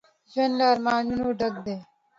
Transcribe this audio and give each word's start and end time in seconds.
ژوند 0.31 0.53
له 0.59 0.65
ارمانونو 0.71 1.27
ډک 1.39 1.55
دی 1.65 1.77